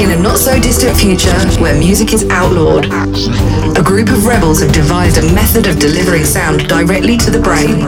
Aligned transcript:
In 0.00 0.08
a 0.08 0.16
not 0.16 0.38
so 0.38 0.58
distant 0.58 0.96
future 0.96 1.36
where 1.60 1.76
music 1.78 2.14
is 2.14 2.24
outlawed, 2.30 2.86
a 3.76 3.82
group 3.84 4.08
of 4.08 4.24
rebels 4.24 4.62
have 4.62 4.72
devised 4.72 5.18
a 5.18 5.34
method 5.34 5.66
of 5.66 5.78
delivering 5.78 6.24
sound 6.24 6.66
directly 6.66 7.18
to 7.18 7.30
the 7.30 7.38
brain. 7.38 7.84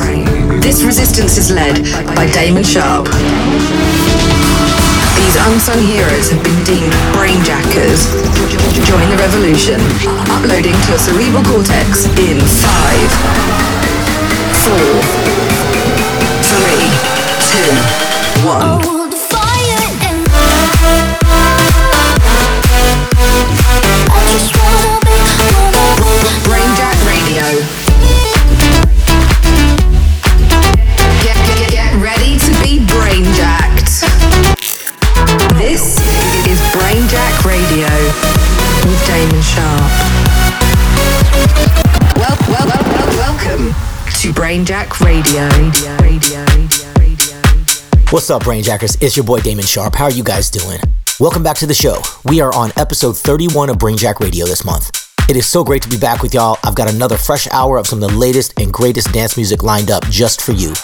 This 0.60 0.82
resistance 0.84 1.38
is 1.38 1.50
led 1.50 1.80
by 2.14 2.28
Damon 2.28 2.62
Sharp. 2.62 3.08
These 5.16 5.36
unsung 5.40 5.80
heroes 5.88 6.28
have 6.28 6.44
been 6.44 6.60
deemed 6.68 6.92
brainjackers. 7.16 8.04
Join 8.84 9.08
the 9.08 9.16
revolution, 9.16 9.80
uploading 10.28 10.76
to 10.76 10.92
a 10.92 10.98
cerebral 11.00 11.42
cortex 11.44 12.04
in 12.20 12.36
five, 12.36 13.08
four, 14.60 15.00
three, 16.44 16.83
two, 17.54 17.60
one. 18.46 18.80
Brainjack 26.42 26.98
Radio. 27.06 27.44
Get, 31.22 31.36
get, 31.46 31.70
get 31.70 31.92
ready 32.02 32.38
to 32.38 32.50
be 32.62 32.82
brainjacked. 32.90 34.02
This 35.56 35.98
is 36.48 36.60
Brainjack 36.74 37.44
Radio 37.44 37.88
Radio. 45.00 45.46
Radio, 46.00 46.93
What's 48.14 48.30
up, 48.30 48.44
Brainjackers? 48.44 49.02
It's 49.02 49.16
your 49.16 49.26
boy 49.26 49.40
Damon 49.40 49.64
Sharp. 49.64 49.96
How 49.96 50.04
are 50.04 50.10
you 50.12 50.22
guys 50.22 50.48
doing? 50.48 50.78
Welcome 51.18 51.42
back 51.42 51.56
to 51.56 51.66
the 51.66 51.74
show. 51.74 52.00
We 52.24 52.40
are 52.40 52.54
on 52.54 52.70
episode 52.76 53.16
31 53.16 53.70
of 53.70 53.78
Brainjack 53.78 54.20
Radio 54.20 54.46
this 54.46 54.64
month. 54.64 54.88
It 55.28 55.34
is 55.34 55.48
so 55.48 55.64
great 55.64 55.82
to 55.82 55.88
be 55.88 55.98
back 55.98 56.22
with 56.22 56.32
y'all. 56.32 56.56
I've 56.62 56.76
got 56.76 56.88
another 56.88 57.16
fresh 57.16 57.48
hour 57.48 57.76
of 57.76 57.88
some 57.88 58.00
of 58.00 58.08
the 58.08 58.16
latest 58.16 58.54
and 58.60 58.72
greatest 58.72 59.12
dance 59.12 59.36
music 59.36 59.64
lined 59.64 59.90
up 59.90 60.04
just 60.10 60.42
for 60.42 60.52
you. 60.52 60.74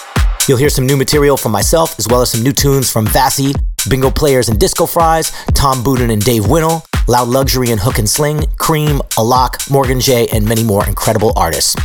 You'll 0.45 0.57
hear 0.57 0.69
some 0.69 0.85
new 0.85 0.97
material 0.97 1.37
from 1.37 1.53
myself, 1.53 1.97
as 1.99 2.07
well 2.09 2.21
as 2.21 2.31
some 2.31 2.43
new 2.43 2.51
tunes 2.51 2.91
from 2.91 3.07
Vassy, 3.07 3.53
Bingo 3.89 4.11
Players 4.11 4.49
and 4.49 4.59
Disco 4.59 4.85
Fries, 4.85 5.31
Tom 5.53 5.85
Budin 5.85 6.11
and 6.11 6.21
Dave 6.21 6.49
Winnel, 6.49 6.83
Loud 7.07 7.29
Luxury 7.29 7.71
and 7.71 7.79
Hook 7.79 7.97
and 7.97 8.09
Sling, 8.09 8.43
Cream, 8.57 8.97
Alok, 9.11 9.71
Morgan 9.71 10.01
J, 10.01 10.27
and 10.33 10.45
many 10.45 10.65
more 10.65 10.85
incredible 10.85 11.31
artists. 11.37 11.77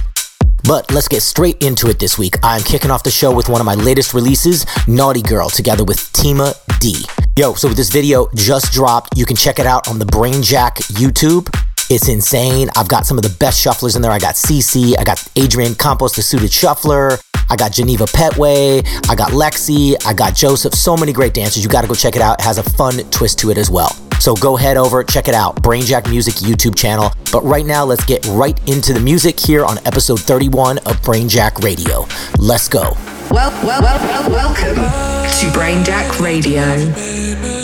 But 0.64 0.92
let's 0.92 1.08
get 1.08 1.22
straight 1.22 1.62
into 1.62 1.88
it 1.88 1.98
this 1.98 2.18
week. 2.18 2.36
I'm 2.42 2.62
kicking 2.62 2.90
off 2.90 3.02
the 3.02 3.10
show 3.10 3.34
with 3.34 3.48
one 3.48 3.60
of 3.60 3.64
my 3.64 3.74
latest 3.74 4.14
releases, 4.14 4.66
Naughty 4.88 5.22
Girl, 5.22 5.48
together 5.48 5.84
with 5.84 5.98
Tima 6.12 6.54
D. 6.80 7.04
Yo, 7.38 7.54
so 7.54 7.68
this 7.68 7.90
video 7.90 8.28
just 8.34 8.72
dropped. 8.72 9.16
You 9.16 9.26
can 9.26 9.36
check 9.36 9.58
it 9.58 9.66
out 9.66 9.88
on 9.88 9.98
the 9.98 10.06
Brainjack 10.06 10.76
YouTube. 10.92 11.48
It's 11.88 12.08
insane. 12.08 12.68
I've 12.76 12.88
got 12.88 13.06
some 13.06 13.16
of 13.16 13.22
the 13.22 13.36
best 13.38 13.64
shufflers 13.64 13.94
in 13.94 14.02
there. 14.02 14.10
I 14.10 14.18
got 14.18 14.34
CC, 14.34 14.94
I 14.98 15.04
got 15.04 15.24
Adrian 15.36 15.74
Campos, 15.74 16.14
the 16.16 16.22
suited 16.22 16.52
shuffler. 16.52 17.18
I 17.48 17.54
got 17.54 17.72
Geneva 17.72 18.06
Petway, 18.06 18.84
I 19.08 19.14
got 19.14 19.30
Lexi, 19.30 19.94
I 20.04 20.12
got 20.12 20.34
Joseph. 20.34 20.74
So 20.74 20.96
many 20.96 21.12
great 21.12 21.32
dancers. 21.32 21.62
You 21.62 21.70
got 21.70 21.82
to 21.82 21.88
go 21.88 21.94
check 21.94 22.16
it 22.16 22.22
out. 22.22 22.40
It 22.40 22.44
has 22.44 22.58
a 22.58 22.64
fun 22.64 22.98
twist 23.10 23.38
to 23.40 23.50
it 23.50 23.58
as 23.58 23.70
well. 23.70 23.94
So 24.20 24.34
go 24.34 24.56
head 24.56 24.76
over, 24.76 25.04
check 25.04 25.28
it 25.28 25.34
out. 25.34 25.56
Brainjack 25.62 26.08
Music 26.10 26.34
YouTube 26.34 26.76
channel. 26.76 27.12
But 27.32 27.44
right 27.44 27.66
now, 27.66 27.84
let's 27.84 28.04
get 28.04 28.24
right 28.26 28.58
into 28.68 28.92
the 28.92 29.00
music 29.00 29.38
here 29.38 29.64
on 29.64 29.78
episode 29.86 30.20
31 30.20 30.78
of 30.78 31.00
Brainjack 31.02 31.62
Radio. 31.62 32.06
Let's 32.38 32.68
go. 32.68 32.92
Well, 33.30 33.50
well, 33.64 33.82
well, 33.82 34.30
well 34.30 34.30
welcome 34.30 34.76
to 34.76 35.58
Brainjack 35.58 36.20
Radio. 36.20 37.55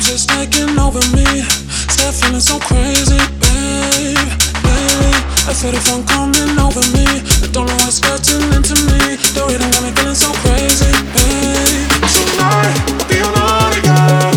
Vibes 0.00 0.06
just 0.06 0.28
taking 0.28 0.78
over 0.78 1.00
me. 1.14 1.42
Start 1.88 2.14
feeling 2.14 2.40
so 2.40 2.58
crazy, 2.58 3.18
babe. 3.40 4.28
Lately, 4.64 5.14
I 5.48 5.52
feel 5.52 5.72
the 5.72 5.80
fun 5.80 6.04
coming 6.06 6.58
over 6.58 6.80
me. 6.92 7.06
I 7.42 7.48
don't 7.52 7.66
know 7.66 7.76
what's 7.84 8.00
getting 8.00 8.42
into 8.52 8.74
me. 8.88 9.16
The 9.34 9.44
rhythm 9.46 9.70
got 9.70 9.82
me 9.82 9.90
feeling 9.92 10.14
so 10.14 10.32
crazy, 10.42 10.90
babe. 11.14 11.90
Tonight, 12.14 12.76
I'll 12.88 13.08
be 13.08 13.18
a 13.18 13.30
naughty 13.36 13.80
girl. 13.82 14.32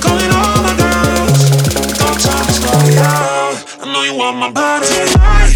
Calling 0.00 0.32
all 0.32 0.62
my 0.62 0.74
girls. 0.76 1.50
Don't 1.98 2.20
slow 2.20 2.78
it 2.86 2.94
down. 2.94 3.56
I 3.80 3.92
know 3.92 4.02
you 4.02 4.14
want 4.16 4.36
my 4.38 4.50
body 4.50 4.86
tonight. 4.86 5.51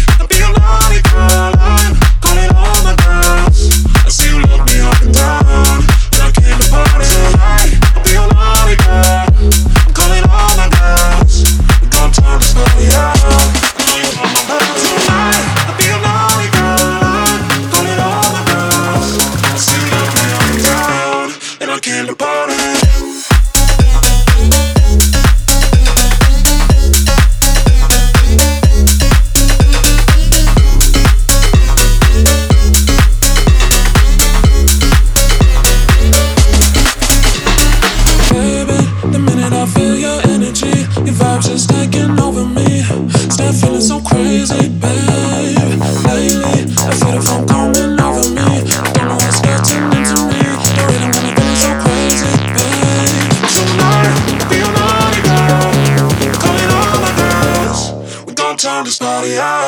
Turn 59.35 59.66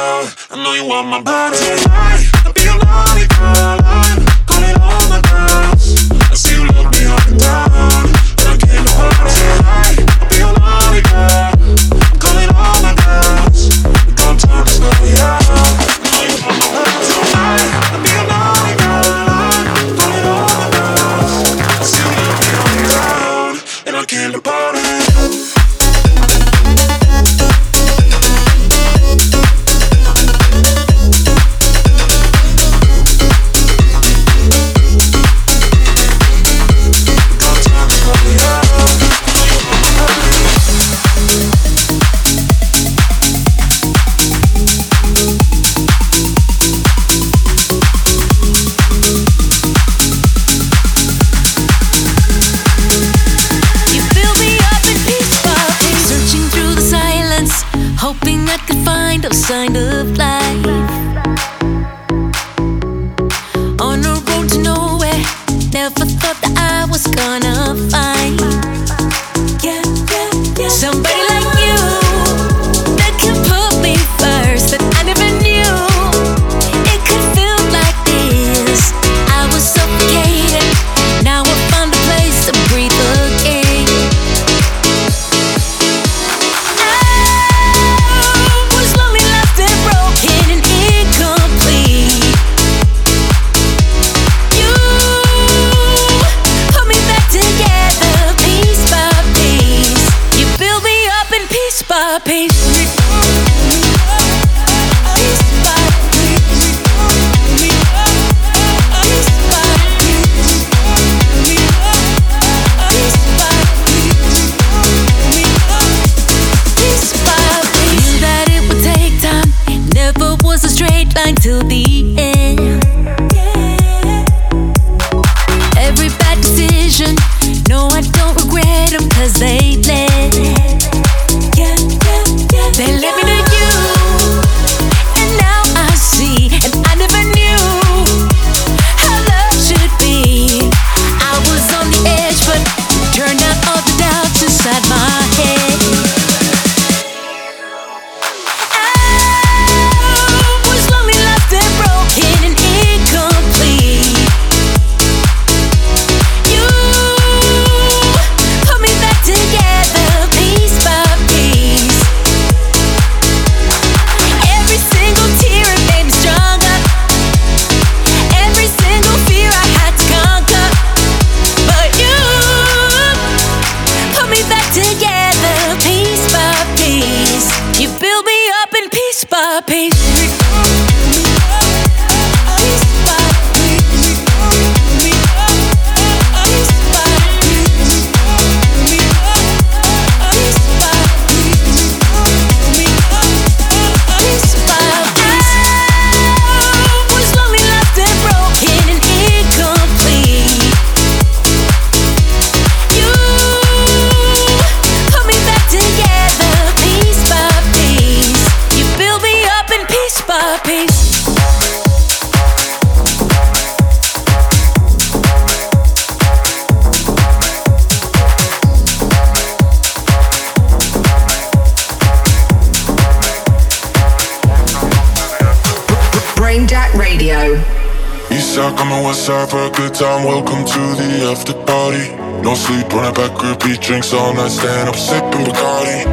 drinks 233.90 234.14
all 234.14 234.34
night, 234.36 234.52
stand 234.52 234.88
up 234.88 234.96
sipping 234.96 235.46
Bacardi. 235.50 236.06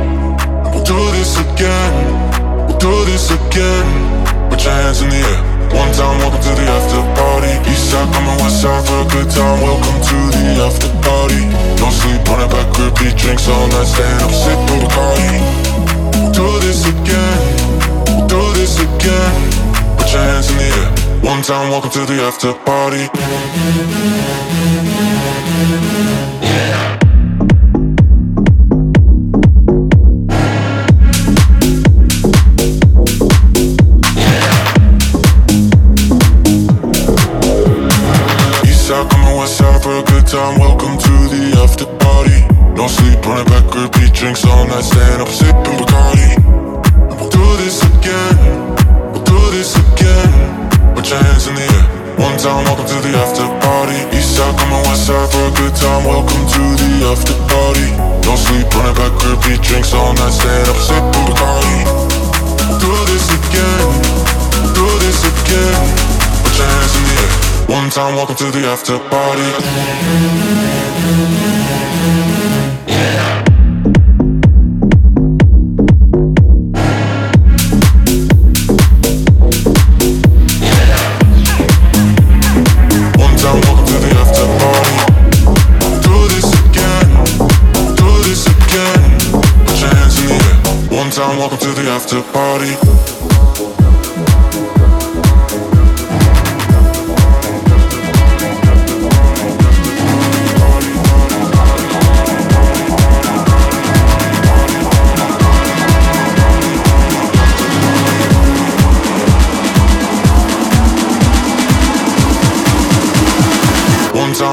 We'll 0.73 0.83
do 0.83 0.97
this 1.13 1.37
again, 1.37 1.95
we'll 2.67 2.79
do 2.79 3.05
this 3.05 3.31
again. 3.31 3.87
Put 4.49 4.65
your 4.65 4.73
hands 4.73 5.03
in 5.03 5.11
the 5.11 5.21
air. 5.21 5.41
One 5.77 5.93
time, 5.93 6.17
welcome 6.25 6.41
to 6.41 6.53
the 6.57 6.67
after 6.73 7.05
party. 7.21 7.53
East 7.71 7.91
side 7.91 8.09
coming 8.15 8.49
side 8.49 8.83
for 8.89 9.05
a 9.05 9.09
good 9.13 9.31
time. 9.31 9.61
Welcome 9.61 10.01
to 10.09 10.19
the 10.33 10.45
after 10.65 10.89
party. 11.05 11.43
No 11.77 11.91
sleep, 11.93 12.25
that 12.25 12.49
back, 12.49 12.69
repeat 12.81 13.15
drinks 13.21 13.47
all 13.47 13.69
night, 13.69 13.87
stand 13.87 14.23
up 14.25 14.33
sipping 14.33 14.81
Bacardi. 14.89 15.37
We'll 16.17 16.33
do 16.33 16.49
this 16.65 16.81
again, 16.89 17.43
we'll 18.09 18.27
do 18.27 18.41
this 18.57 18.81
again. 18.81 19.37
Put 19.99 20.09
your 20.13 20.23
hands 20.23 20.51
in 20.51 20.57
the 20.57 20.69
air. 20.81 21.06
One 21.27 21.43
time, 21.43 21.71
welcome 21.71 21.91
to 21.91 22.07
the 22.07 22.23
after 22.23 22.53
party. 22.55 23.09
Time, 40.27 40.59
welcome 40.59 40.99
to 40.99 41.15
the 41.31 41.57
after 41.63 41.87
party. 41.87 42.41
No 42.75 42.89
sleep, 42.89 43.25
running 43.25 43.45
back, 43.45 43.73
repeat 43.73 44.13
drinks 44.13 44.45
all 44.45 44.67
night, 44.67 44.83
stand 44.83 45.23
up, 45.23 45.29
sipping 45.29 45.79
Bacardi. 45.79 46.46
Time, 52.47 52.63
welcome 52.63 52.87
to 52.87 52.95
the 53.03 53.11
after 53.19 53.43
party. 53.59 53.99
East 54.17 54.37
side, 54.39 54.55
coming 54.57 54.79
west 54.87 55.11
side 55.11 55.29
for 55.35 55.51
a 55.51 55.53
good 55.59 55.75
time, 55.75 56.07
welcome 56.07 56.47
to 56.47 56.63
the 56.79 57.11
after 57.11 57.35
party. 57.51 57.91
No 58.23 58.39
sleep, 58.39 58.71
running 58.71 58.95
back, 58.95 59.11
repeat 59.27 59.59
drinks 59.67 59.93
all 59.93 60.15
night, 60.15 60.31
stand 60.31 60.71
up, 60.71 60.79
sipping 60.79 61.27
Bacardi. 61.27 61.83
Do 62.79 62.93
this 63.11 63.27
again, 63.35 63.91
do 64.79 64.87
this 65.03 65.27
again. 65.27 65.91
Put 66.47 66.55
your 66.55 66.71
hands 66.71 66.95
in 66.95 67.03
the 67.03 67.19
air. 67.19 67.35
One 67.83 67.91
time, 67.91 68.15
welcome 68.15 68.37
to 68.37 68.47
the 68.55 68.63
after 68.71 68.95
party. 69.11 69.51
One 72.87 73.46
after 92.07 92.23
party. 92.33 92.87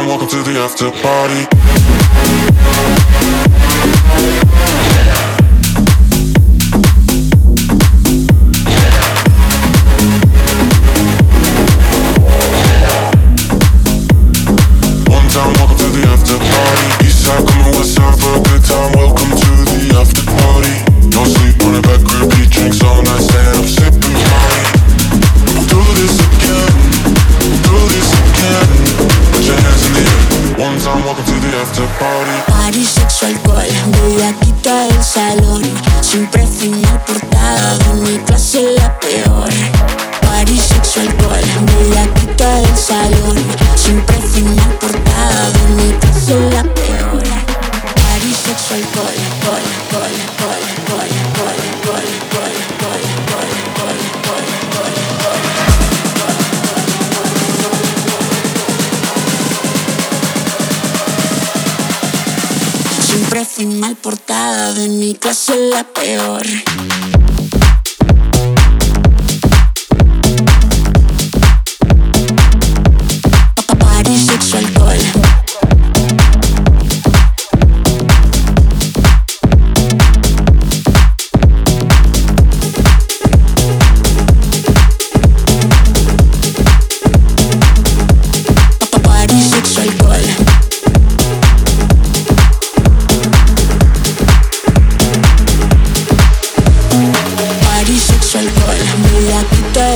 welcome 0.08 0.28
to 0.28 0.42
the 0.44 0.60
after 0.60 0.90
party. 1.02 1.53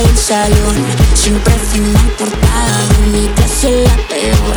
del 0.02 0.16
salón. 0.16 0.76
Siempre 1.14 1.54
final 1.72 2.10
portada 2.18 2.86
de 2.88 3.18
mi 3.18 3.28
clase 3.28 3.82
la 3.82 3.96
peor. 4.08 4.56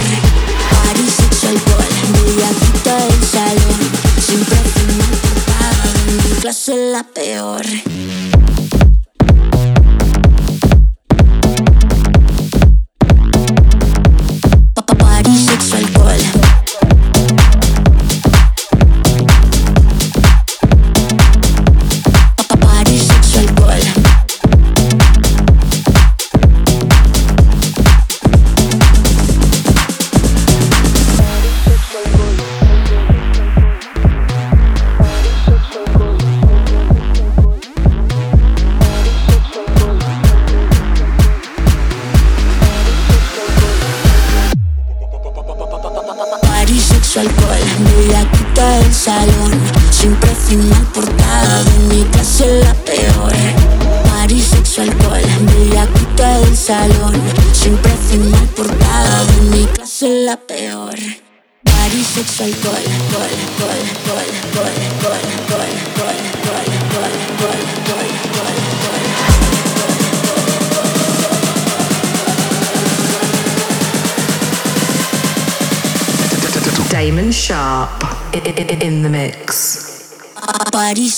París, 0.69 1.13
sexo, 1.17 1.47
alcohol, 1.47 1.93
mediatita 2.13 2.95
del 2.95 3.23
salón. 3.23 3.79
Siempre 4.19 4.57
final 4.75 5.11
portada 5.21 5.93
de 6.05 6.13
mi 6.13 6.35
clase 6.41 6.75
la 6.91 7.03
peor. 7.03 7.65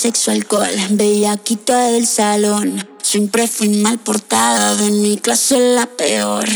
sexo, 0.04 0.32
alcohol, 0.32 0.68
bellaquito 0.90 1.72
del 1.74 2.06
salón. 2.06 2.86
Siempre 3.00 3.48
fui 3.48 3.70
mal 3.70 3.98
portada, 3.98 4.76
de 4.76 4.90
mi 4.90 5.16
clase 5.16 5.58
la 5.74 5.86
peor. 5.86 6.46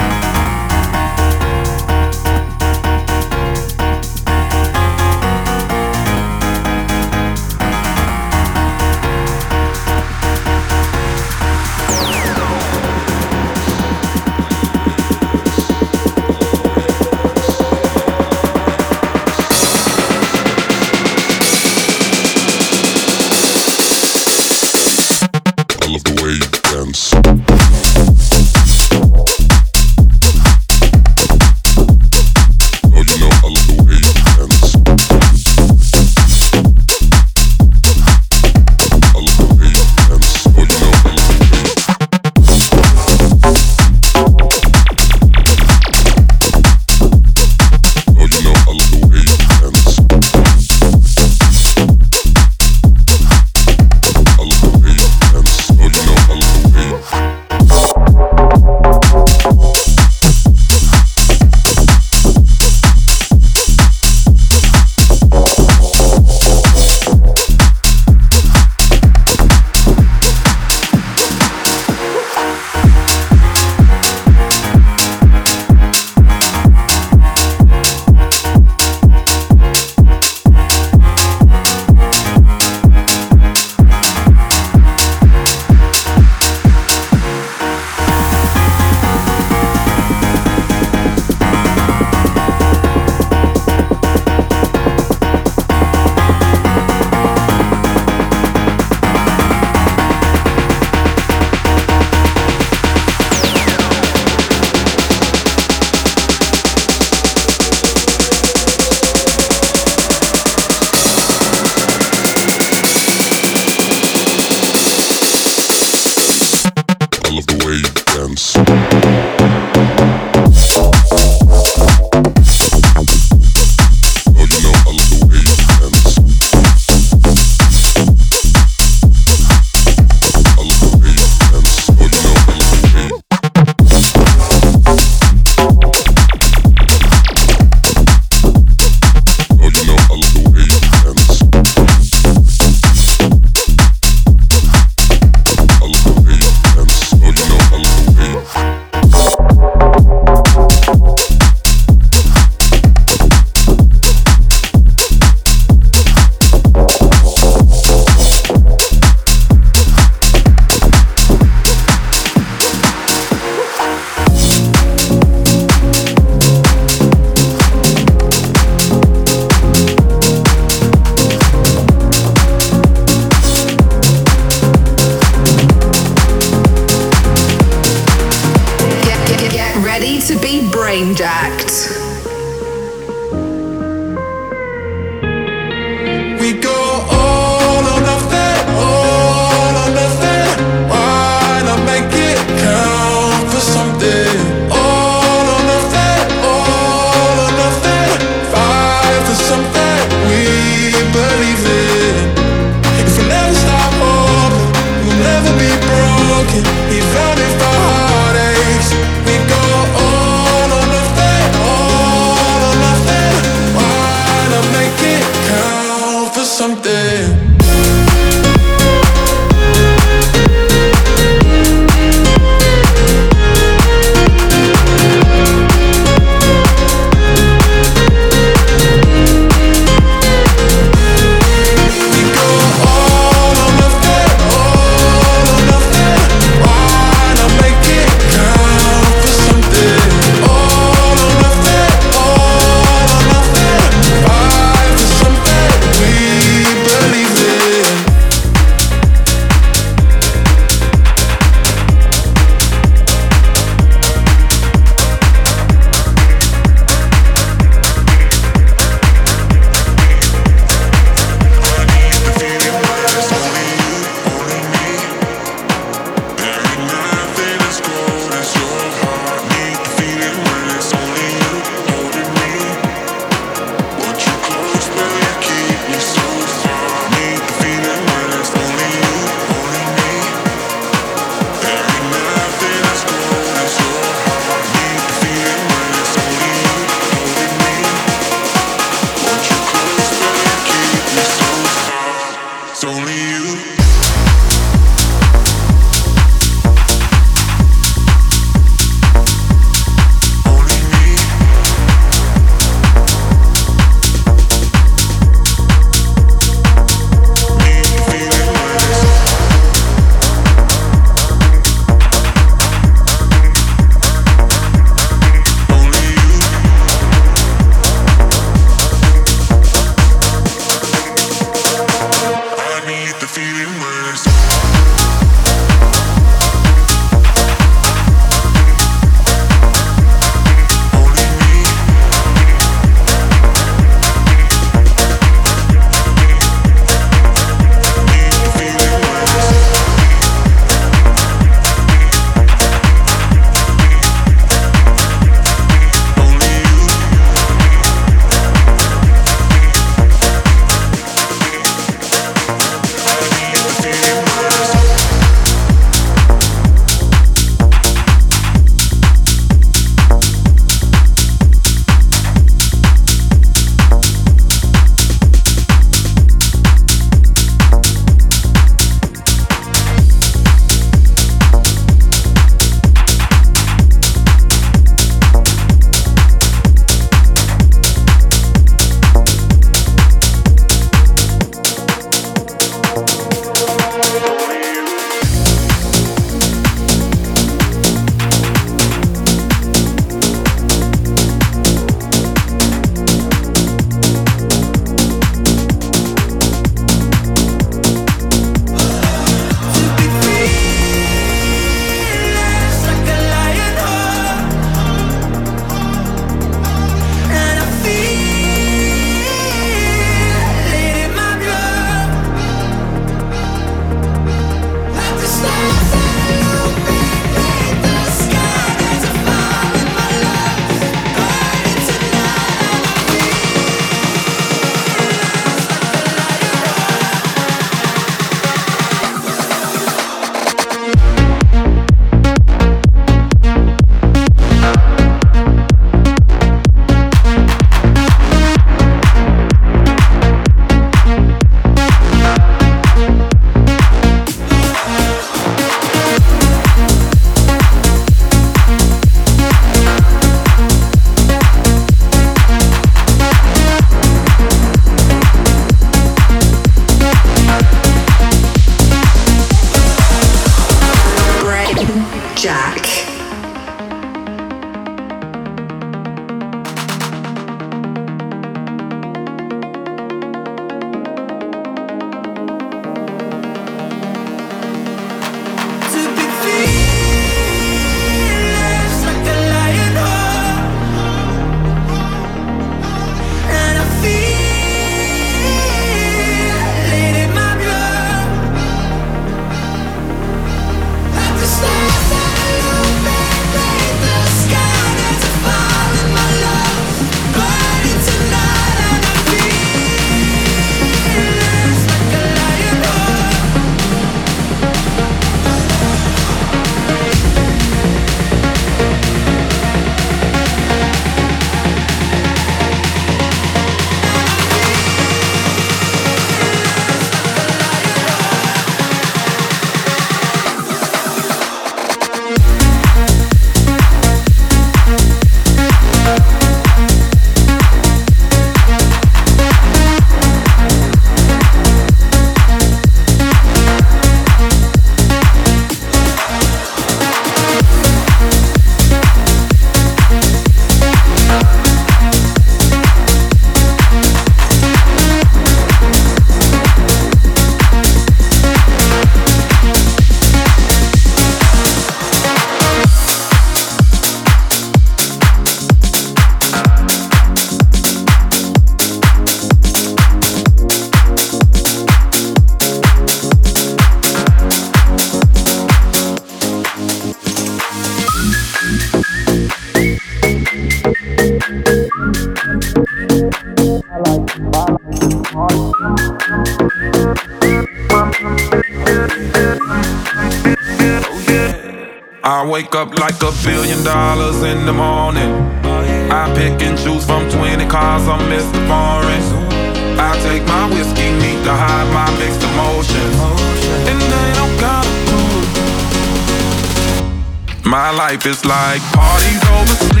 Is 598.25 598.45
like 598.45 598.81
parties 598.93 599.43
over 599.49 599.67
sleep. 599.67 600.00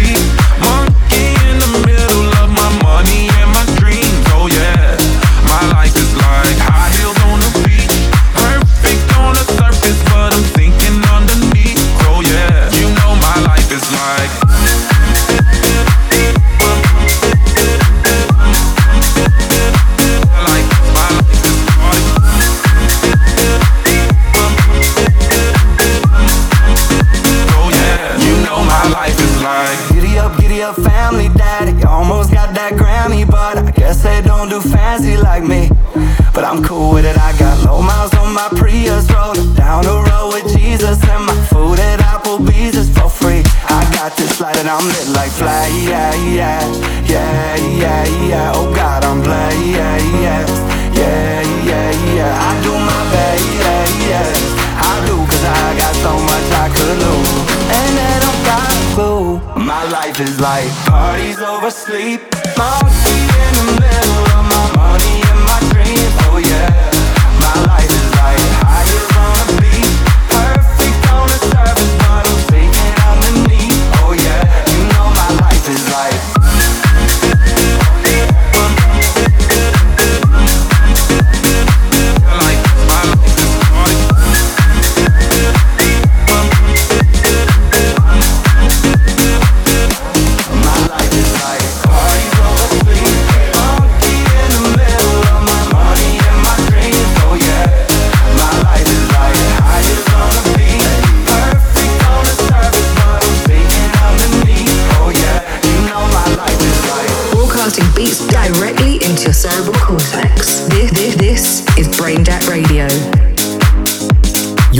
And 44.61 44.69
I'm 44.69 44.85
lit 44.85 45.07
like 45.17 45.31
fly, 45.31 45.67
yeah, 45.89 46.13
yeah, 46.37 46.61
yeah, 47.09 47.55
yeah, 47.81 48.05
yeah. 48.29 48.51
Oh 48.53 48.71
God, 48.75 49.03
I'm 49.03 49.19
blessed, 49.23 49.57
yeah, 49.65 49.97
yeah, 50.21 50.45
yeah, 50.93 51.41
yeah, 51.65 52.13
yeah. 52.13 52.47
I 52.47 52.51
do 52.61 52.73
my 52.89 53.01
best, 53.13 53.47
yeah, 53.61 53.85
yeah. 54.09 54.89
I 54.89 54.93
do 55.07 55.15
'cause 55.25 55.45
I 55.61 55.65
got 55.81 55.95
so 56.05 56.13
much 56.29 56.47
I 56.63 56.67
could 56.75 56.97
lose, 57.05 57.33
and 57.77 57.89
they 57.97 58.15
don't 58.23 58.41
got 58.51 58.69
a 58.77 58.81
clue. 58.93 59.41
My 59.71 59.83
life 59.97 60.19
is 60.19 60.39
like 60.39 60.69
parties 60.85 61.39
over 61.41 61.71
sleep, 61.71 62.21
monkey 62.55 63.19
in 63.45 63.51
the 63.59 63.67
middle 63.81 64.23
of 64.37 64.43
my 64.53 64.65
money 64.77 65.30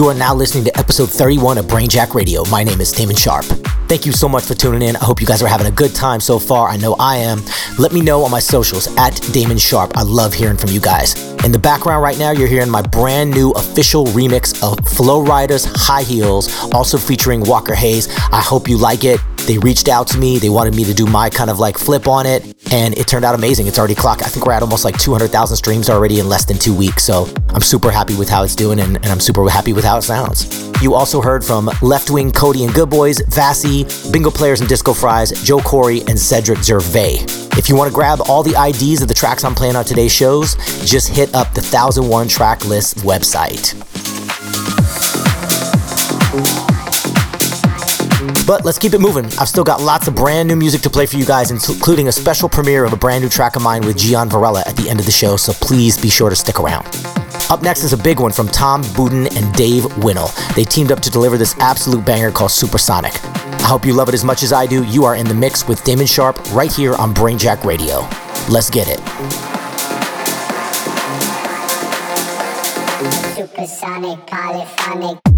You 0.02 0.08
are 0.08 0.16
now 0.16 0.34
listening 0.34 0.64
to 0.64 0.76
episode 0.80 1.12
31 1.12 1.60
of 1.60 1.66
Brainjack 1.66 2.16
Radio. 2.16 2.44
My 2.46 2.64
name 2.64 2.82
is 2.82 2.92
Damon 2.92 3.16
Sharp. 3.16 3.46
Thank 3.88 4.04
you 4.04 4.12
so 4.12 4.28
much 4.28 4.46
for 4.46 4.56
tuning 4.56 4.82
in. 4.82 4.96
I 4.96 5.06
hope 5.06 5.22
you 5.22 5.28
guys 5.28 5.44
are 5.44 5.48
having 5.48 5.68
a 5.68 5.72
good 5.72 5.94
time 5.94 6.20
so 6.20 6.40
far. 6.40 6.70
I 6.70 6.78
know 6.78 6.96
I 6.98 7.18
am. 7.18 7.44
Let 7.78 7.94
me 7.94 8.02
know 8.02 8.24
on 8.24 8.32
my 8.32 8.40
socials 8.40 8.88
at 8.98 9.22
Damon 9.32 9.60
Sharp. 9.60 9.96
I 9.96 10.02
love 10.02 10.34
hearing 10.34 10.58
from 10.58 10.72
you 10.72 10.80
guys. 10.80 11.14
In 11.44 11.52
the 11.52 11.60
background 11.60 12.02
right 12.02 12.18
now, 12.18 12.32
you're 12.32 12.48
hearing 12.48 12.72
my 12.72 12.82
brand 12.82 13.30
new 13.30 13.52
official 13.52 14.06
remix 14.06 14.60
of 14.64 14.84
Flo 14.88 15.22
Rida's 15.22 15.66
High 15.66 16.02
Heels, 16.02 16.50
also 16.74 16.98
featuring 16.98 17.42
Walker 17.42 17.76
Hayes. 17.76 18.10
I 18.32 18.42
hope 18.42 18.68
you 18.68 18.80
like 18.80 19.04
it. 19.04 19.20
They 19.46 19.60
reached 19.60 19.88
out 19.88 20.08
to 20.08 20.18
me. 20.18 20.40
They 20.40 20.50
wanted 20.50 20.76
me 20.76 20.84
to 20.86 20.96
do 20.96 21.06
my 21.06 21.30
kind 21.30 21.52
of 21.52 21.60
like 21.60 21.78
flip 21.78 22.08
on 22.08 22.26
it, 22.26 22.44
and 22.72 22.98
it 22.98 23.08
turned 23.08 23.26
out 23.26 23.36
amazing. 23.36 23.68
It's 23.68 23.78
already 23.78 23.96
clocked. 23.96 24.24
I 24.24 24.28
think 24.28 24.46
we're 24.46 24.54
at 24.54 24.64
almost 24.64 24.86
like 24.86 24.98
200,000 24.98 25.58
streams 25.58 25.90
already 25.90 26.20
in 26.20 26.30
less 26.30 26.46
than 26.46 26.58
two 26.58 26.76
weeks. 26.76 27.04
So 27.04 27.28
I'm 27.50 27.62
super 27.62 27.92
happy 27.92 28.16
with 28.16 28.30
how 28.30 28.44
it's 28.44 28.56
doing, 28.56 28.80
and, 28.80 28.96
and 28.96 29.08
I'm 29.08 29.20
super 29.20 29.48
happy 29.50 29.74
with 29.74 29.84
how 29.84 29.98
it 29.98 30.04
sounds. 30.04 30.72
You 30.82 30.96
also 30.96 31.22
heard 31.22 31.44
from 31.44 31.70
Left 31.82 32.10
Wing 32.10 32.32
Cody 32.32 32.64
and 32.64 32.74
Good 32.74 32.90
Boys, 32.90 33.22
Vassy, 33.28 33.86
Bingo 34.12 34.32
Players 34.32 34.62
and 34.62 34.70
Disco 34.70 34.94
Fries, 34.94 35.32
Joe 35.44 35.60
Corey, 35.60 36.02
and 36.08 36.18
Cedric 36.18 36.64
Gervais. 36.64 37.26
If 37.58 37.70
you 37.70 37.76
want 37.76 37.90
to 37.90 37.94
grab 37.94 38.20
all 38.28 38.42
the 38.42 38.56
IDs 38.60 39.02
of 39.02 39.08
the 39.08 39.14
tracks 39.14 39.44
I'm 39.44 39.54
playing 39.54 39.76
on 39.76 39.86
today's 39.86 40.14
shows, 40.14 40.56
just 40.84 41.10
hit 41.10 41.34
up 41.36 41.54
the 41.54 41.62
1001 41.62 42.28
track 42.30 42.66
list 42.66 42.98
website. 43.00 43.76
But 48.52 48.66
let's 48.66 48.78
keep 48.78 48.94
it 48.94 49.00
moving. 49.00 49.24
I've 49.40 49.48
still 49.48 49.64
got 49.64 49.80
lots 49.80 50.10
of 50.10 50.16
brand 50.16 50.50
new 50.50 50.58
music 50.58 50.82
to 50.82 50.90
play 50.90 51.06
for 51.06 51.16
you 51.16 51.24
guys, 51.24 51.52
including 51.52 52.10
a 52.10 52.12
special 52.12 52.50
premiere 52.50 52.84
of 52.84 52.92
a 52.92 52.98
brand 52.98 53.24
new 53.24 53.30
track 53.30 53.56
of 53.56 53.62
mine 53.62 53.82
with 53.86 53.98
Gian 53.98 54.28
Varela 54.28 54.62
at 54.68 54.76
the 54.76 54.90
end 54.90 55.00
of 55.00 55.06
the 55.06 55.12
show, 55.14 55.38
so 55.38 55.54
please 55.54 55.98
be 55.98 56.10
sure 56.10 56.30
to 56.30 56.36
stick 56.36 56.60
around. 56.60 56.86
Up 57.50 57.62
next 57.62 57.82
is 57.86 57.94
a 57.94 57.98
big 57.98 58.20
one 58.20 58.34
from 58.34 58.50
Tom 58.50 58.84
Budin 58.84 59.34
and 59.38 59.54
Dave 59.54 59.86
Winnel. 60.04 60.28
They 60.54 60.66
teamed 60.66 60.92
up 60.92 61.00
to 61.00 61.10
deliver 61.10 61.38
this 61.38 61.56
absolute 61.60 62.06
banger 62.06 62.30
called 62.30 62.52
Supersonic. 62.52 63.14
I 63.24 63.68
hope 63.68 63.86
you 63.86 63.94
love 63.94 64.10
it 64.10 64.14
as 64.14 64.26
much 64.26 64.44
as 64.44 64.52
I 64.52 64.66
do. 64.66 64.84
You 64.84 65.06
are 65.06 65.16
in 65.16 65.28
the 65.28 65.34
mix 65.34 65.66
with 65.66 65.82
Damon 65.86 66.06
Sharp 66.06 66.38
right 66.52 66.74
here 66.74 66.94
on 66.96 67.14
Brainjack 67.14 67.64
Radio. 67.64 68.02
Let's 68.50 68.70
get 68.70 68.90
it. 68.90 69.00
Supersonic, 73.34 74.28
polyphonic. 74.28 75.31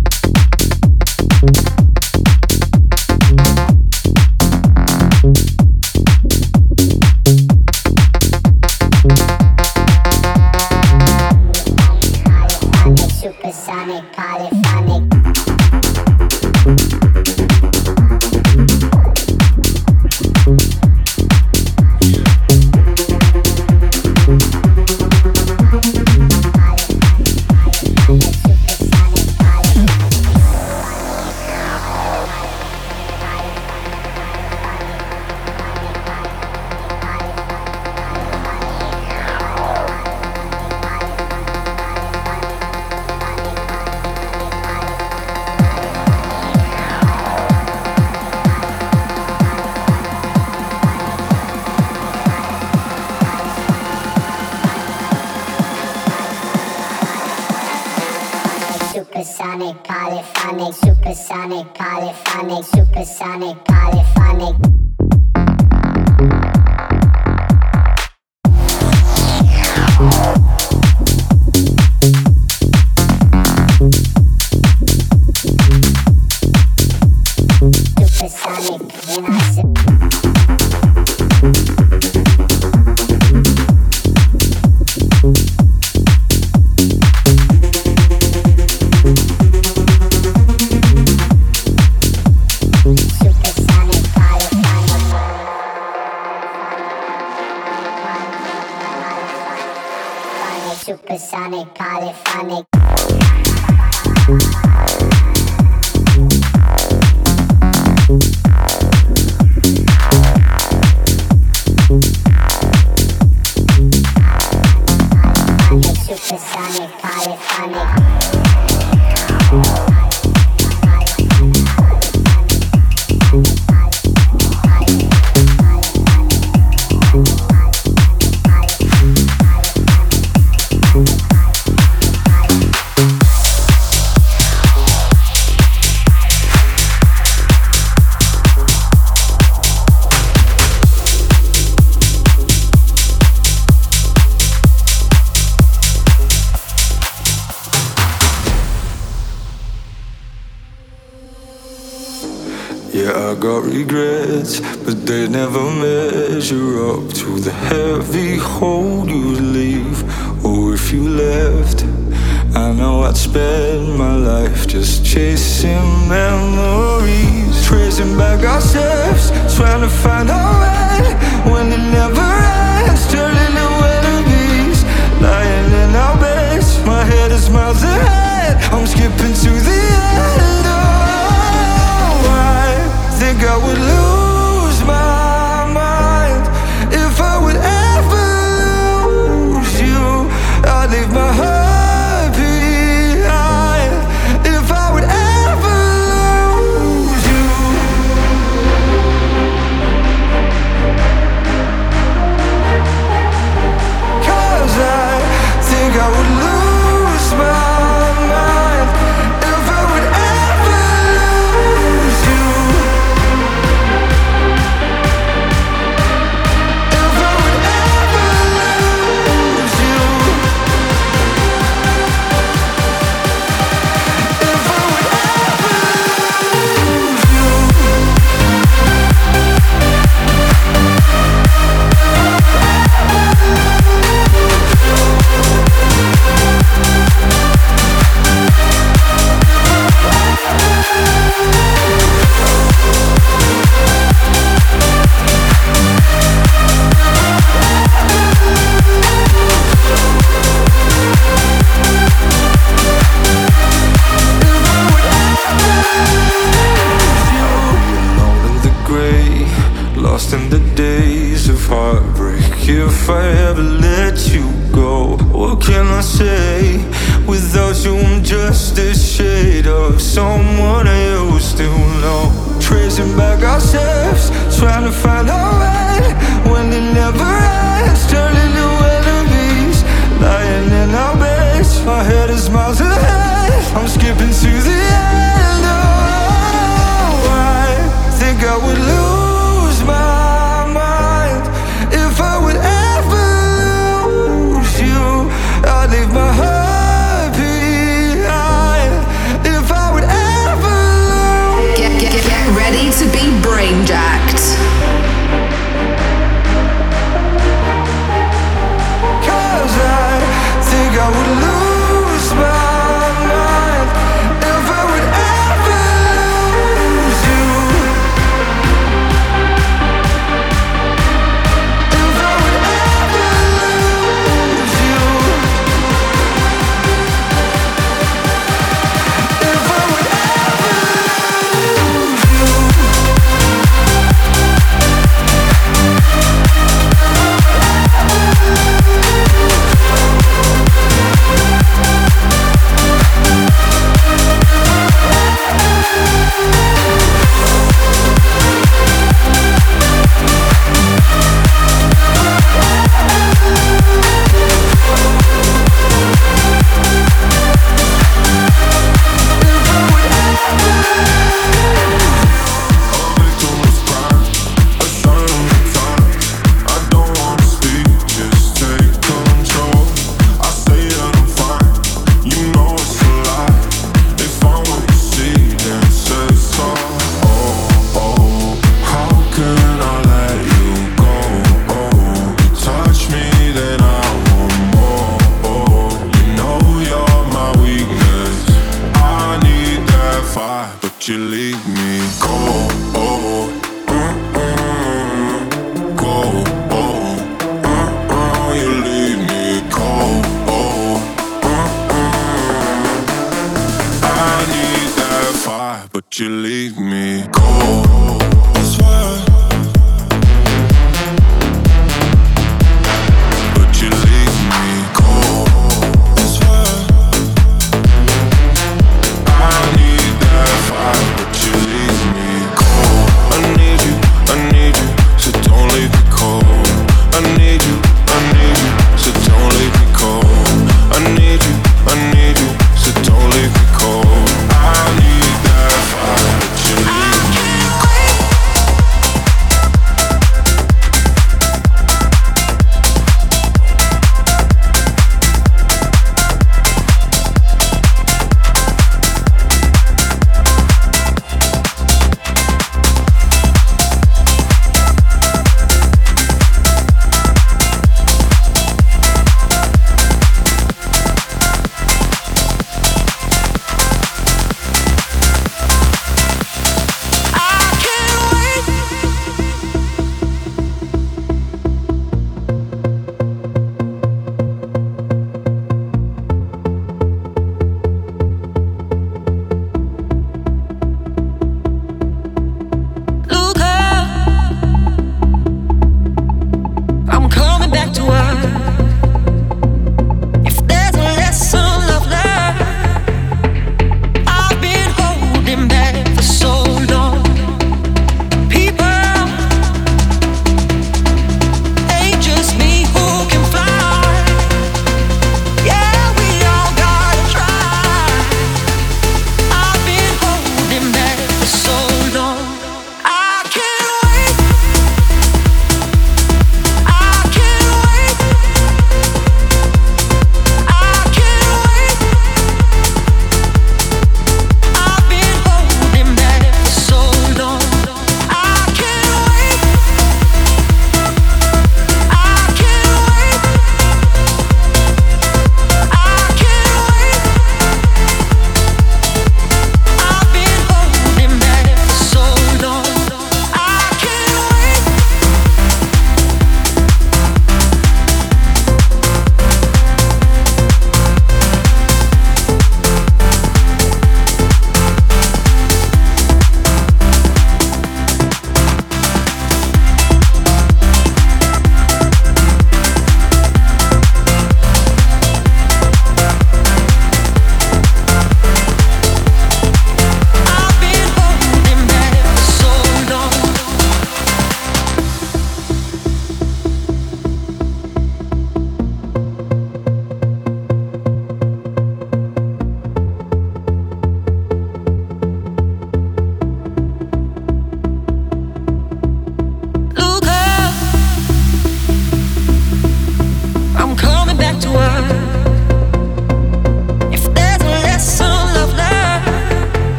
but 405.91 406.19
you 406.19 406.29
leave 406.29 406.77
me 406.77 407.23
cold. 407.31 408.21
I 408.55 408.63
swear. 408.63 409.32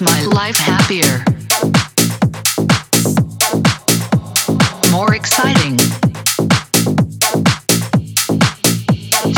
makes 0.00 0.14
my 0.14 0.22
life 0.26 0.56
happier, 0.56 1.24
more 4.92 5.14
exciting. 5.14 5.78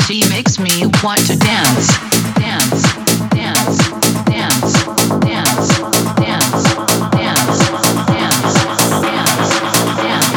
She 0.05 0.29
makes 0.29 0.59
me 0.59 0.87
want 1.03 1.21
to 1.27 1.37
dance, 1.39 1.87
dance, 2.35 2.83
dance, 3.31 3.79
dance, 4.27 4.73
dance, 5.21 5.79
dance, 6.17 6.65
dance, 7.17 7.53
dance, 8.07 8.55
dance, 9.01 10.31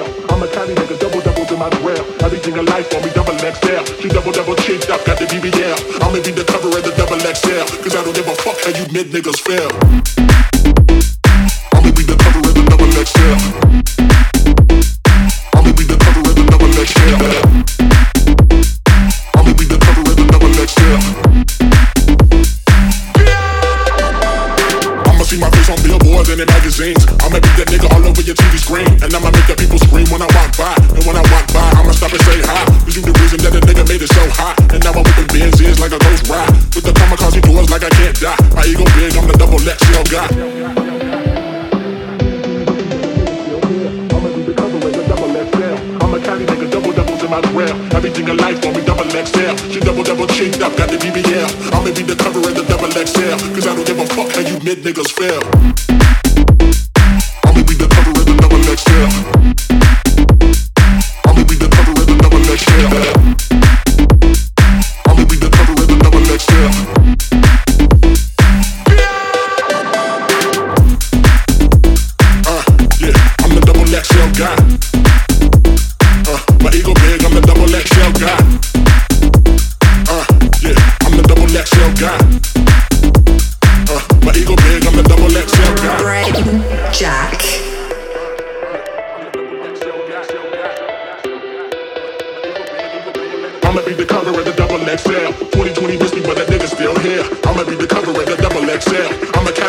I'm 0.00 0.42
a 0.42 0.48
tiny 0.48 0.74
nigga, 0.74 0.98
double 0.98 1.20
double 1.20 1.44
to 1.44 1.56
my 1.56 1.68
grill. 1.80 2.04
Everything 2.24 2.56
in 2.56 2.64
life 2.66 2.88
for 2.88 3.00
me 3.00 3.10
double 3.12 3.36
XL. 3.36 3.84
She 4.00 4.08
double 4.08 4.32
double 4.32 4.56
cheeked 4.56 4.88
up, 4.88 5.04
got 5.04 5.18
the 5.18 5.26
BBL. 5.26 6.00
I'ma 6.00 6.22
be 6.24 6.32
the 6.32 6.44
cover 6.44 6.68
of 6.68 6.82
the 6.82 6.94
double 6.96 7.20
XL. 7.20 7.82
Cause 7.82 7.94
I 7.94 8.02
don't 8.02 8.16
give 8.16 8.26
a 8.26 8.34
fuck 8.36 8.56
how 8.64 8.72
you 8.72 8.90
mid 8.92 9.12
niggas 9.12 9.40
feel. 9.40 10.31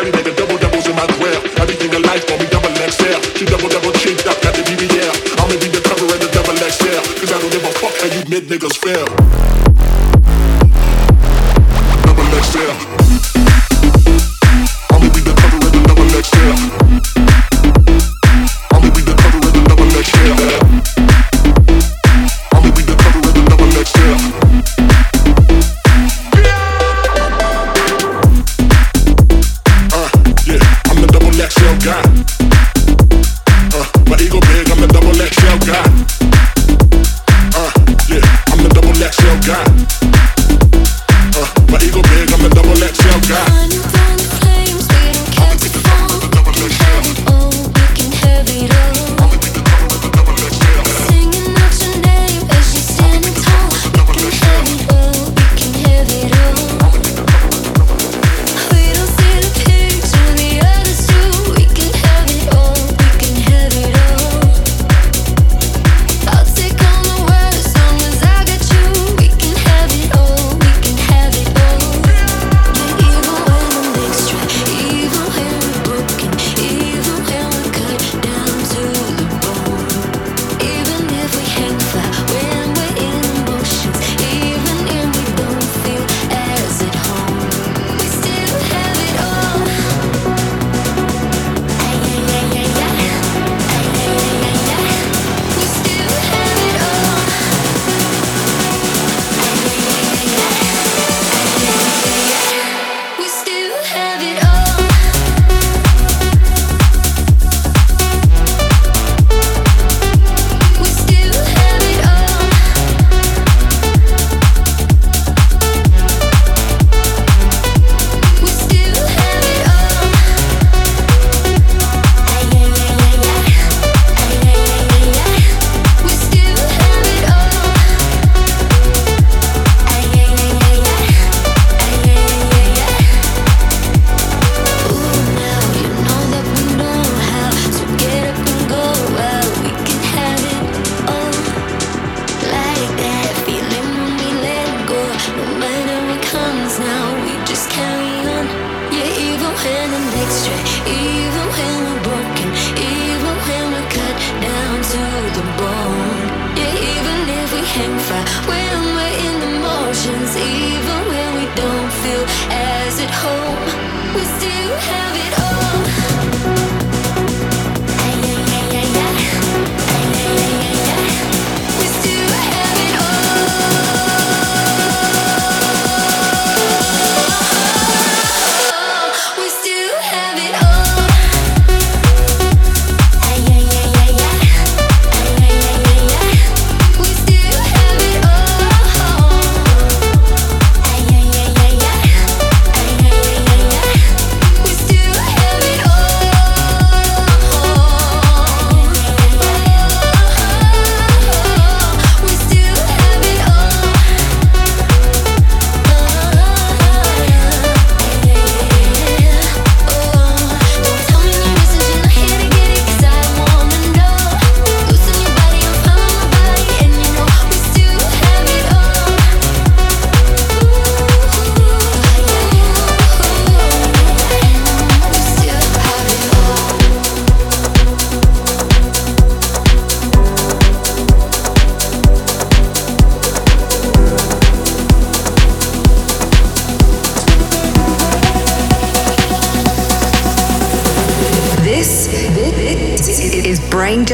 Dirty 0.04 0.34
double 0.34 0.58
doubles 0.58 0.86
in 0.86 0.94
my 0.96 1.06
grill. 1.16 1.40
Everything 1.56 1.90
in 1.94 2.02
life 2.02 2.28
gonna 2.28 2.44
be 2.44 2.50
double 2.50 2.68
XL. 2.76 3.20
She 3.38 3.46
double 3.46 3.70
double 3.70 3.90
chinked 3.92 4.26
up, 4.26 4.38
got 4.42 4.52
the 4.52 4.60
BBL. 4.60 5.40
I'ma 5.40 5.56
be 5.56 5.68
the 5.72 5.80
cover 5.80 6.04
and 6.12 6.20
the 6.20 6.28
double 6.28 6.56
XL. 6.60 7.00
Cause 7.20 7.32
I 7.32 7.40
don't 7.40 7.50
give 7.50 7.64
a 7.64 7.72
fuck 7.80 7.96
how 7.96 8.12
you 8.12 8.22
mid 8.28 8.44
niggas 8.44 8.76
feel. 8.76 9.63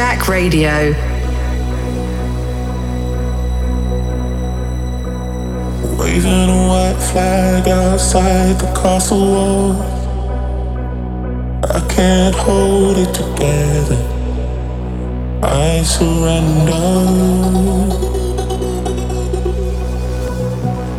Brainjack 0.00 0.28
Radio. 0.28 0.94
Waving 5.98 6.48
a 6.48 6.68
white 6.68 7.02
flag 7.12 7.68
outside 7.68 8.58
the 8.58 8.72
castle 8.80 9.20
wall. 9.20 9.82
I 11.64 11.86
can't 11.94 12.34
hold 12.34 12.96
it 12.96 13.12
together. 13.12 14.00
I 15.42 15.82
surrender. 15.82 16.72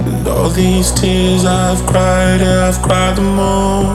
And 0.09 0.27
all 0.27 0.49
these 0.49 0.91
tears 0.91 1.43
I've 1.43 1.83
cried, 1.87 2.41
yeah, 2.41 2.67
I've 2.67 2.79
cried 2.83 3.15
them 3.15 3.39
all. 3.39 3.85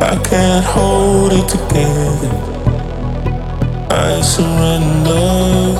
I 0.00 0.16
can't 0.22 0.64
hold 0.64 1.32
it 1.32 1.48
together. 1.48 2.49
I 3.92 4.20
surrender. 4.20 5.74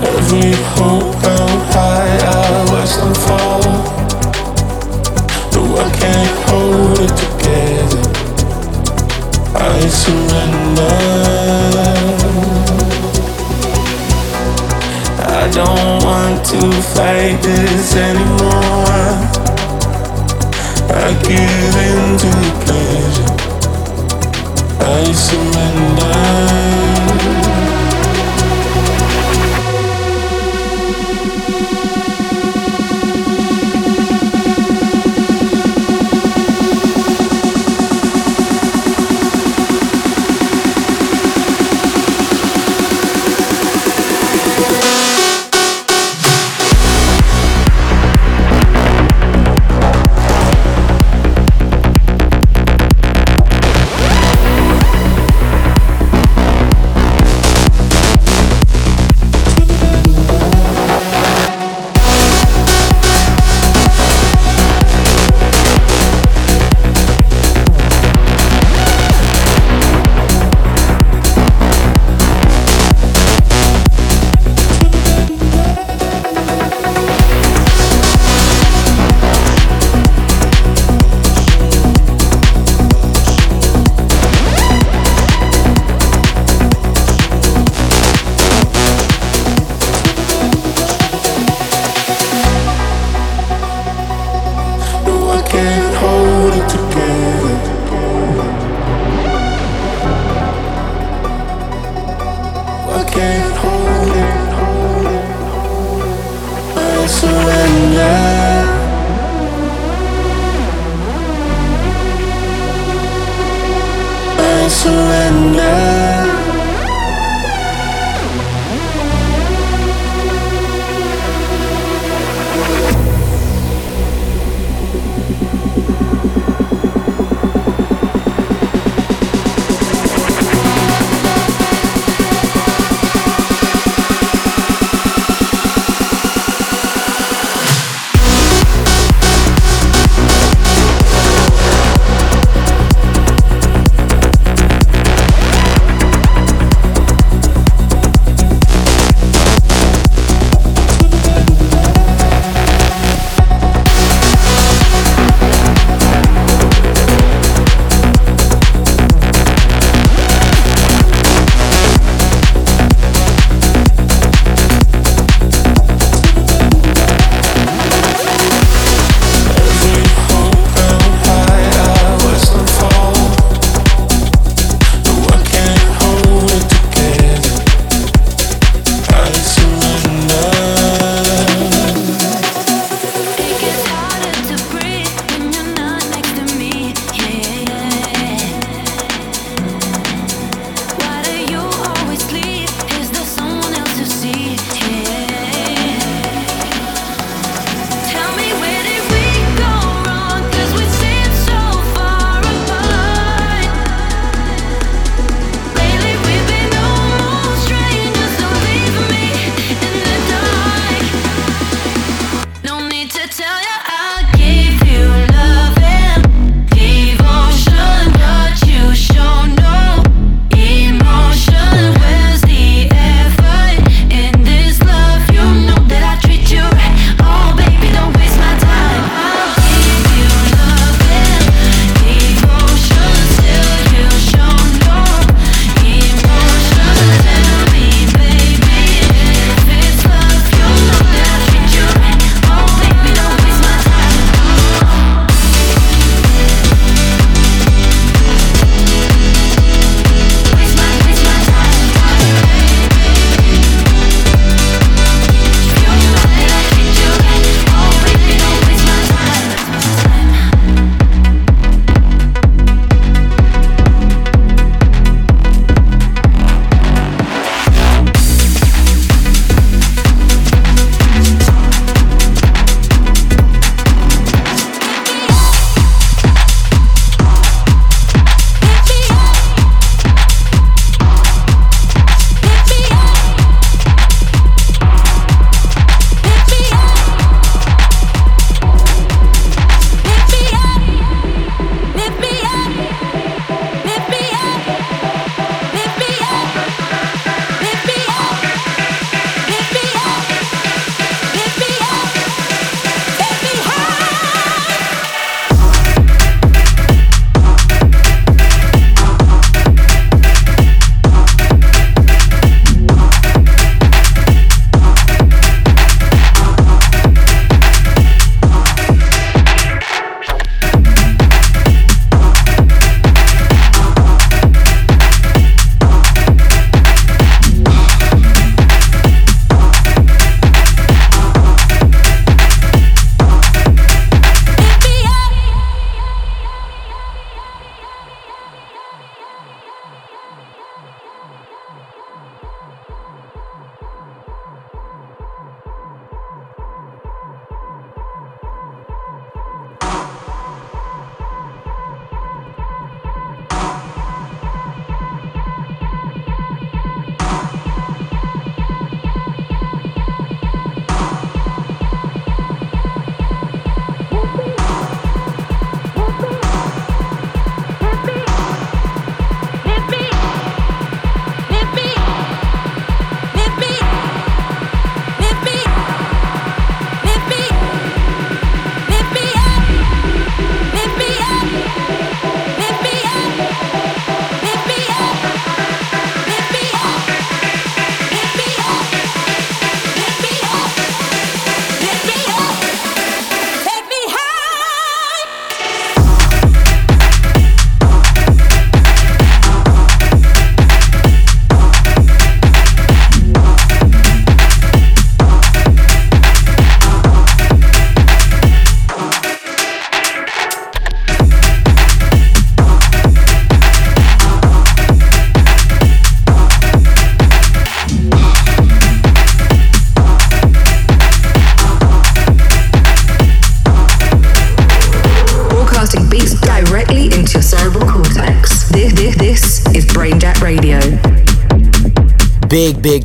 Every 0.00 0.52
hope 0.74 1.16
I 1.24 2.64
watch 2.70 2.94
them 2.96 3.14
fall. 3.14 3.98
I 5.80 5.90
can't 5.90 6.38
hold 6.48 6.98
it 6.98 7.14
together. 7.22 8.02
I 9.54 9.88
surrender. 9.88 10.98
I 15.20 15.50
don't 15.52 16.04
want 16.04 16.44
to 16.46 16.60
fight 16.94 17.38
this 17.42 17.94
anymore. 17.94 18.88
I 20.90 21.12
give 21.22 21.74
in 21.86 22.18
to 22.18 22.30
the 22.42 22.52
pleasure. 22.64 23.47
I 24.90 25.12
surrender. 25.12 26.67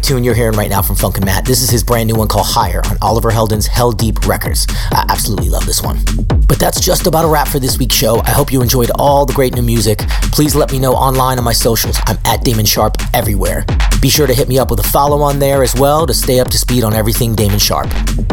Tune 0.04 0.26
you're 0.26 0.36
hearing 0.36 0.58
right 0.58 0.70
now 0.70 0.82
from 0.82 0.98
Funkin' 0.98 1.24
Matt. 1.24 1.46
This 1.46 1.62
is 1.62 1.70
his 1.70 1.82
brand 1.82 2.10
new 2.10 2.16
one 2.16 2.28
called 2.28 2.46
Higher 2.46 2.82
on 2.88 2.98
Oliver 3.02 3.32
Heldens 3.32 3.70
Heldeep 3.70 4.28
Records. 4.28 4.68
I 4.92 5.06
absolutely 5.08 5.48
love 5.48 5.66
this 5.66 5.82
one. 5.82 5.98
But 6.46 6.60
that's 6.60 6.82
just 6.82 7.08
about 7.08 7.24
a 7.24 7.30
wrap 7.30 7.48
for 7.48 7.58
this 7.58 7.80
week's 7.80 7.96
show. 7.96 8.20
I 8.20 8.32
hope 8.32 8.52
you 8.52 8.62
enjoyed 8.62 8.92
all 8.96 9.26
the 9.26 9.32
great 9.32 9.56
new 9.56 9.62
music. 9.62 10.00
Please 10.34 10.56
let 10.56 10.74
me 10.74 10.78
know 10.78 10.92
online 10.92 11.38
on 11.38 11.46
my 11.46 11.54
socials. 11.54 11.98
I'm 12.06 12.18
at 12.26 12.44
Damon 12.44 12.66
Sharp 12.66 12.98
everywhere. 13.14 13.66
Be 14.02 14.10
sure 14.10 14.28
to 14.28 14.34
hit 14.34 14.50
me 14.50 14.60
up 14.60 14.70
with 14.70 14.82
a 14.82 14.90
follow 14.90 15.22
on 15.22 15.40
there 15.40 15.64
as 15.64 15.74
well 15.74 16.06
to 16.06 16.14
stay 16.14 16.42
up 16.42 16.50
to 16.50 16.58
speed 16.58 16.84
on 16.84 16.94
everything 16.94 17.34
Damon 17.34 17.60
Sharp. 17.60 17.88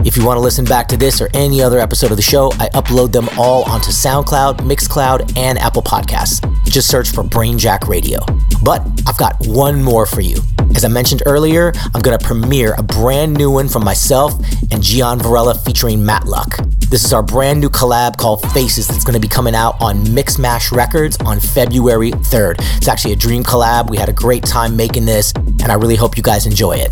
If 0.05 0.17
you 0.17 0.27
want 0.27 0.39
to 0.39 0.41
listen 0.41 0.65
back 0.65 0.89
to 0.89 0.97
this 0.97 1.21
or 1.21 1.29
any 1.35 1.63
other 1.63 1.79
episode 1.79 2.11
of 2.11 2.17
the 2.17 2.23
show, 2.23 2.51
I 2.55 2.69
upload 2.71 3.13
them 3.13 3.29
all 3.39 3.63
onto 3.71 3.93
SoundCloud, 3.93 4.57
Mixcloud, 4.59 5.39
and 5.39 5.57
Apple 5.57 5.83
Podcasts. 5.83 6.43
Just 6.65 6.89
search 6.89 7.13
for 7.13 7.23
Brainjack 7.23 7.87
Radio. 7.87 8.19
But 8.65 8.85
I've 9.07 9.19
got 9.19 9.37
one 9.47 9.81
more 9.81 10.05
for 10.05 10.21
you. 10.21 10.39
As 10.75 10.85
I 10.85 10.89
mentioned 10.89 11.23
earlier, 11.27 11.73
I'm 11.95 12.01
to 12.19 12.25
premiere 12.25 12.75
a 12.79 12.83
brand 12.83 13.35
new 13.35 13.51
one 13.51 13.69
from 13.69 13.85
myself 13.85 14.35
and 14.71 14.83
Gian 14.83 15.19
Varela 15.19 15.55
featuring 15.55 15.99
Matluck. 15.99 16.57
This 16.91 17.05
is 17.05 17.13
our 17.13 17.23
brand 17.23 17.61
new 17.61 17.69
collab 17.69 18.17
called 18.17 18.43
Faces 18.53 18.89
that's 18.89 19.05
to 19.15 19.21
be 19.21 19.29
coming 19.29 19.55
out 19.55 19.81
on 19.81 19.99
Mixmash 20.07 20.73
Records 20.73 21.17
on 21.19 21.39
February 21.39 22.13
3rd. 22.13 22.57
It's 22.77 22.89
actually 22.89 23.13
a 23.13 23.17
dream 23.17 23.45
collab. 23.45 23.91
We 23.91 23.97
had 23.97 24.09
a 24.09 24.13
great 24.13 24.45
time 24.45 24.77
making 24.77 25.05
this, 25.05 25.33
and 25.35 25.71
I 25.71 25.75
really 25.75 25.97
hope 25.97 26.17
you 26.17 26.23
guys 26.23 26.47
enjoy 26.47 26.77
it. 26.77 26.91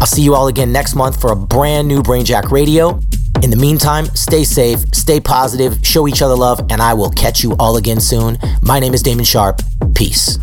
I'll 0.00 0.06
see 0.06 0.22
you 0.22 0.34
all 0.34 0.48
again 0.48 0.70
next 0.72 0.94
month 0.94 1.20
for 1.20 1.32
a 1.32 1.36
brand 1.36 1.88
new 1.88 2.02
Brainjack 2.02 2.50
Radio. 2.50 3.00
In 3.42 3.50
the 3.50 3.56
meantime, 3.56 4.06
stay 4.14 4.44
safe, 4.44 4.80
stay 4.94 5.20
positive, 5.20 5.78
show 5.82 6.08
each 6.08 6.22
other 6.22 6.34
love, 6.34 6.60
and 6.70 6.80
I 6.80 6.94
will 6.94 7.10
catch 7.10 7.42
you 7.42 7.54
all 7.58 7.76
again 7.76 8.00
soon. 8.00 8.38
My 8.62 8.78
name 8.78 8.94
is 8.94 9.02
Damon 9.02 9.24
Sharp. 9.24 9.60
Peace. 9.94 10.38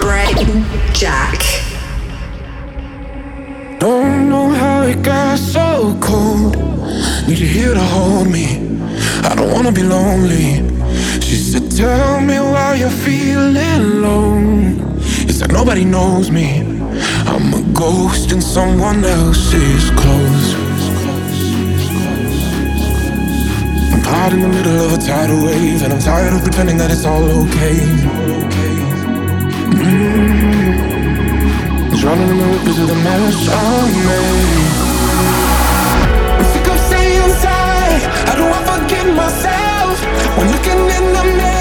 Brain 0.00 0.64
Jack. 0.92 1.57
Don't 3.78 4.28
know 4.28 4.48
how 4.48 4.82
it 4.82 5.02
got 5.04 5.38
so 5.38 5.96
cold. 6.00 6.56
Need 7.28 7.38
you 7.38 7.46
here 7.46 7.74
to 7.74 7.80
hold 7.80 8.28
me. 8.28 8.58
I 9.22 9.36
don't 9.36 9.52
wanna 9.52 9.70
be 9.70 9.84
lonely. 9.84 10.66
She 11.20 11.36
said, 11.36 11.70
Tell 11.70 12.20
me 12.20 12.40
why 12.40 12.74
you're 12.74 12.90
feeling 12.90 14.02
low. 14.02 14.34
It's 15.28 15.40
like 15.40 15.52
nobody 15.52 15.84
knows 15.84 16.28
me. 16.28 16.62
I'm 17.30 17.54
a 17.54 17.62
ghost 17.72 18.32
in 18.32 18.40
someone 18.40 19.04
else's 19.04 19.90
clothes. 19.90 20.54
I'm 23.92 24.02
caught 24.02 24.32
in 24.32 24.40
the 24.40 24.48
middle 24.48 24.86
of 24.86 24.92
a 24.94 24.98
tidal 24.98 25.44
wave, 25.44 25.84
and 25.84 25.92
I'm 25.92 26.00
tired 26.00 26.32
of 26.32 26.42
pretending 26.42 26.78
that 26.78 26.90
it's 26.90 27.04
all 27.04 27.22
okay. 27.22 27.78
Mm. 29.70 30.57
Drowning 32.00 32.28
in 32.30 32.38
the 32.38 32.44
ripples 32.46 32.78
of 32.78 32.86
the 32.86 32.94
mess 32.94 33.48
I 33.48 33.90
made. 34.06 34.98
Staying. 36.86 38.02
How 38.28 38.34
do 38.36 38.44
I 38.46 38.60
forget 38.70 39.06
myself? 39.16 39.98
When 40.38 40.46
looking 40.52 40.78
in 40.96 41.04
the 41.16 41.24
mirror, 41.38 41.57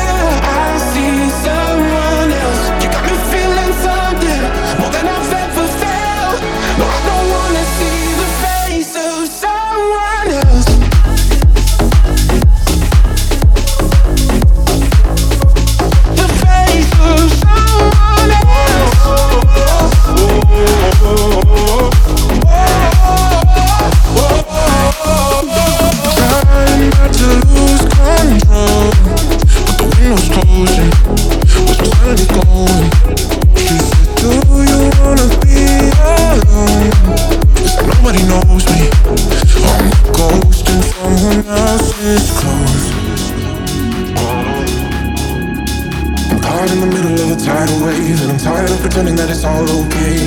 Running 46.68 46.82
in 46.82 46.90
the 46.90 46.98
ripples 46.98 47.22
of 47.22 47.32
a 47.32 47.36
tidal 47.40 47.86
wave 47.86 48.22
and 48.24 48.32
I'm 48.32 48.40
tired 48.40 48.72
of 48.72 48.80
pretending 48.82 49.16
that 49.16 49.30
it's 49.30 49.44
all 49.46 49.62
okay. 49.62 50.18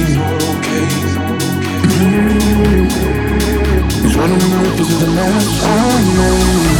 Running 4.17 4.41
through 4.77 4.99
the 5.01 5.11
mess 5.13 5.65
I 5.65 6.03
made. 6.17 6.80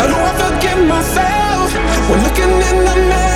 How 0.00 0.06
do 0.06 0.14
I 0.14 0.32
forget 0.44 0.78
myself? 0.88 1.74
When 2.08 2.22
looking 2.24 2.52
in 2.68 2.76
the 2.88 2.96
mirror, 3.10 3.29